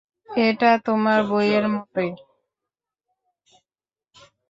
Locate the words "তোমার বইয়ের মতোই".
0.85-2.11